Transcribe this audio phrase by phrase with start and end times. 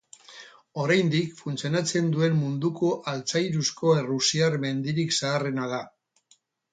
[0.83, 5.83] Oraindik funtzionatzen duen munduko altzairuzko errusiar mendirik zaharrena da.